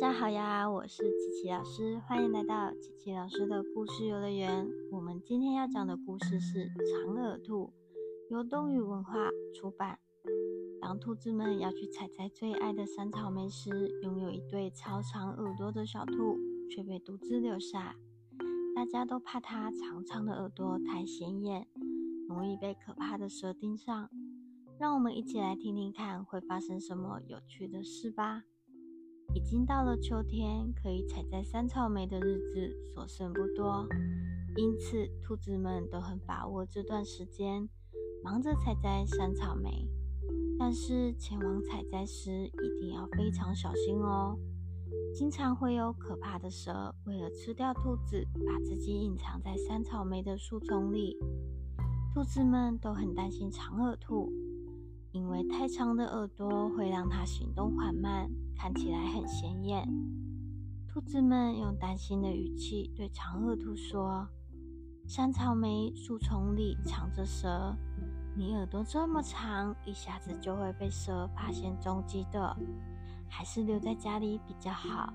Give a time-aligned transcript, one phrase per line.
[0.00, 4.64] 大家好呀，我是琪琪老师，欢迎来到琪琪老师的故事游乐园。
[4.92, 6.70] 我们今天要讲的故事是
[7.04, 7.72] 长耳兔，
[8.30, 9.98] 由东宇文化出版。
[10.80, 16.38] 当兔子们要去采摘最爱的山草莓时，拥有一对超长耳朵的小兔
[16.70, 17.96] 却被独自留下。
[18.76, 21.66] 大家都怕它长长的耳朵太显眼，
[22.28, 24.08] 容易被可怕的蛇盯上。
[24.78, 28.44] 让我们一起来听听看会发生什么有趣的事吧。
[29.38, 33.86] 已经到了秋天，可以采摘山草莓的日子所剩不多，
[34.56, 37.68] 因此兔子们都很把握这段时间，
[38.24, 39.88] 忙着采摘山草莓。
[40.58, 44.36] 但是前往采摘时一定要非常小心哦，
[45.14, 51.16] 经常会有可怕的蛇为了吃掉兔子，把自己隐藏在山草莓的树丛里。
[52.12, 54.32] 兔子们都很担心长耳兔。
[55.18, 59.84] 因为太长的耳朵会让它行动缓慢，看起来很显眼。
[60.86, 64.28] 兔子们用担心的语气对长耳兔说
[65.08, 67.74] ：“山草莓树丛里藏着蛇，
[68.36, 72.56] 你耳朵这么长，一下子就会被蛇发现踪迹的，
[73.28, 75.12] 还是留在家里比较好。”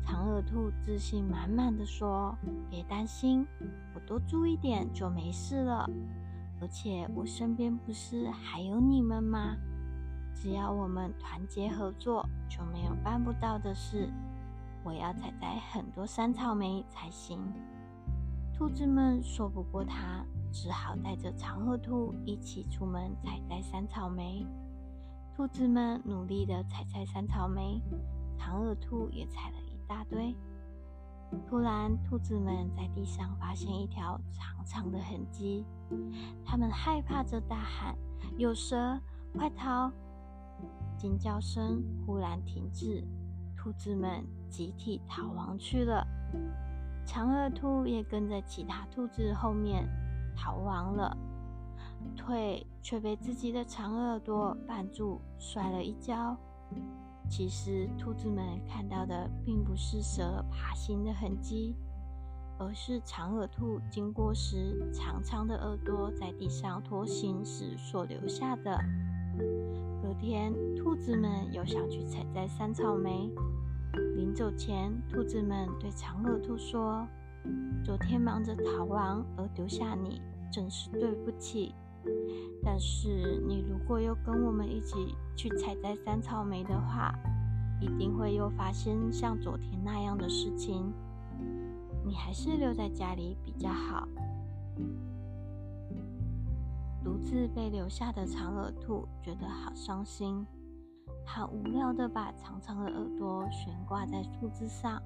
[0.00, 2.34] 长耳兔自信满满的说
[2.70, 3.46] ：“别担心，
[3.94, 5.86] 我多注意点就没事了。”
[6.60, 9.56] 而且我身边不是还有你们吗？
[10.34, 14.08] 只要我们团结合作，就没有办不到的事。
[14.84, 17.40] 我要采摘很多山草莓才行。
[18.54, 24.46] 兔子们说不过他，只好带着长耳兔一起出门采摘山草莓。
[25.36, 27.80] 兔子们努力的采摘山草莓，
[28.36, 30.34] 长耳兔也采了一大堆。
[31.48, 35.64] 突然，兔子们在地上发现一条长长的痕迹，
[36.44, 37.96] 他们害怕着大喊
[38.36, 39.00] ：“有蛇，
[39.36, 39.90] 快逃！”
[40.96, 43.06] 惊叫声忽然停止，
[43.56, 46.06] 兔子们集体逃亡去了。
[47.06, 49.88] 长耳兔也跟在其他兔子后面
[50.36, 51.16] 逃亡了，
[52.16, 56.36] 腿却被自己的长耳朵绊住，摔了一跤。
[57.28, 61.76] 其实，兔子们看到的并不是蛇爬行的痕迹，
[62.58, 68.78] 而是长耳兔经过时长长的耳朵在地上拖行时所留下的。
[70.02, 73.30] 隔天，兔子们又想去采摘山草莓。
[74.16, 77.06] 临走前，兔子们对长耳兔说
[77.84, 81.74] ：“昨天忙着逃亡而丢下你，真是对不起。”
[82.62, 87.14] 但是，你如果又跟我们一起去采摘山草莓的话，
[87.80, 90.92] 一定会又发生像昨天那样的事情。
[92.04, 94.08] 你还是留在家里比较好。
[97.04, 100.44] 独自被留下的长耳兔觉得好伤心，
[101.24, 105.00] 它无聊的把长长的耳朵悬挂在树枝上，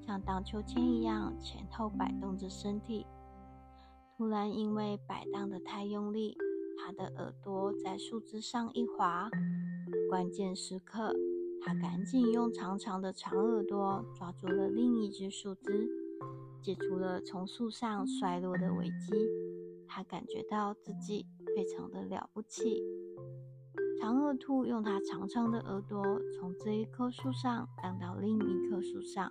[0.00, 3.06] 像荡秋千一样前后摆动着身体。
[4.16, 6.34] 突然，因为摆荡的太用力，
[6.78, 9.28] 他的耳朵在树枝上一滑。
[10.08, 11.14] 关键时刻，
[11.60, 15.86] 他赶紧用长长的长耳朵抓住了另一只树枝，
[16.62, 19.12] 解除了从树上摔落的危机。
[19.86, 22.82] 他感觉到自己非常的了不起。
[24.00, 26.02] 长耳兔用它长长的耳朵
[26.38, 29.30] 从这一棵树上荡到另一棵树上。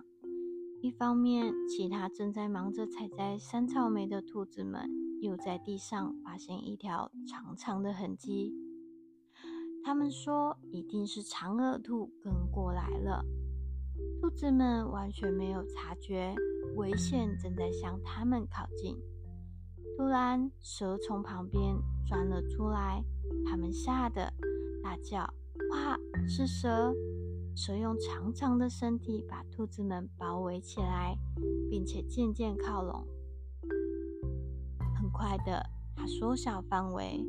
[0.85, 4.88] 一方面，其他正在忙着采摘山草莓的兔子们
[5.19, 8.53] 又在地上发现一条长长的痕迹。
[9.84, 13.25] 他们说，一定是长耳兔跟过来了。
[14.22, 16.35] 兔子们完全没有察觉
[16.75, 18.96] 危险正在向他们靠近。
[19.97, 21.75] 突然，蛇从旁边
[22.07, 23.03] 钻了出来，
[23.44, 24.31] 他们吓得
[24.84, 25.22] 大叫
[25.73, 25.97] ：“哇，
[26.28, 26.94] 是蛇！”
[27.55, 31.17] 蛇用长长的身体把兔子们包围起来，
[31.69, 33.07] 并且渐渐靠拢。
[34.93, 37.25] 很快的，它缩小范围，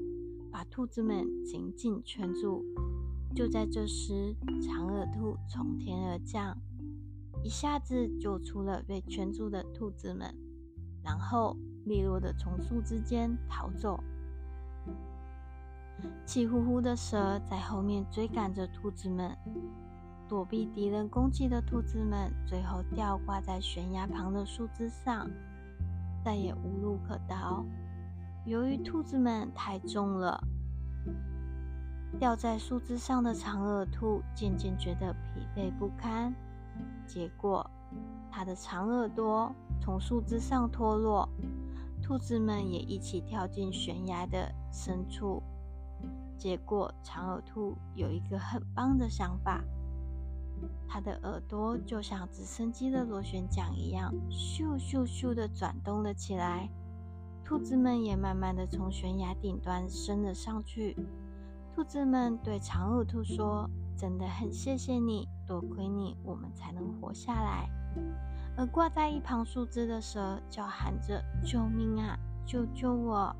[0.50, 2.64] 把兔子们紧紧圈住。
[3.36, 6.58] 就在这时，长耳兔从天而降，
[7.44, 10.34] 一下子救出了被圈住的兔子们，
[11.04, 14.02] 然后利落的从树枝间逃走。
[16.26, 19.36] 气呼呼的蛇在后面追赶着兔子们。
[20.28, 25.30] 躲避敌人攻击的兔子们，最后吊挂在悬崖旁的树枝上，
[26.24, 27.64] 再也无路可逃。
[28.44, 30.42] 由于兔子们太重了，
[32.18, 36.34] 吊在树枝上的长耳兔渐渐觉得疲惫不堪，
[37.06, 37.68] 结果
[38.30, 41.28] 它的长耳朵从树枝上脱落，
[42.02, 45.42] 兔子们也一起跳进悬崖的深处。
[46.36, 49.64] 结果，长耳兔有一个很棒的想法。
[50.88, 56.68] 它的耳朵就像直升机的螺旋桨一样，咻咻咻的转动了起来。
[57.44, 60.96] 兔子们也慢慢的从悬崖顶端升了上去。
[61.74, 67.68] 兔子们对长耳兔说：“真的很谢谢你，多亏你，我们才能活下来。”
[68.56, 72.18] 而挂在一旁树枝的蛇叫喊着：“救命啊！
[72.46, 73.34] 救救我！”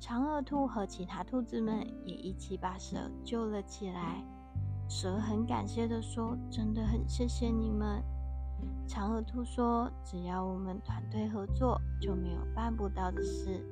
[0.00, 4.24] 长耳兔和其他兔子们也一起把蛇救了起来。
[4.88, 8.02] 蛇很感谢的说：“真的很谢谢你们。”
[8.86, 13.64] 长耳兔说：“只要我们团队合作，就没有办不到的事。”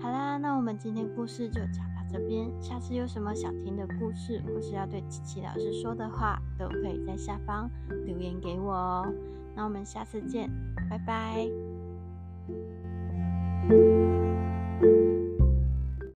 [0.00, 2.50] 好啦，那我们今天故事就讲到这边。
[2.60, 7.70] 下次有什么想听的故事，或是要对琪琪老师说的话，都可以在下方
[8.04, 9.12] 留言给我哦。
[9.54, 10.50] 那我们下次见，
[10.88, 11.48] 拜拜。